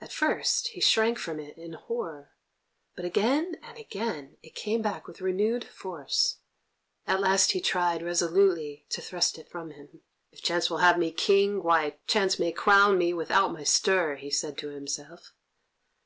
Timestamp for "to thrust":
8.88-9.36